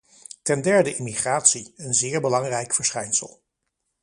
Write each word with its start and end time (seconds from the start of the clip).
Ten 0.41 0.61
derde 0.61 0.93
immigratie, 0.95 1.73
een 1.77 1.93
zeer 1.93 2.21
belangrijk 2.21 2.73
verschijnsel. 2.73 3.41